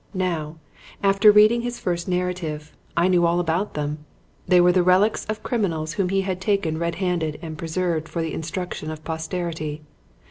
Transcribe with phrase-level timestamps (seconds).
[0.17, 0.55] Now,
[1.03, 4.03] after reading his first narrative, I knew all about them.
[4.47, 8.23] They were the relics of criminals whom he had taken red handed and preserved for
[8.23, 9.83] the instruction of posterity.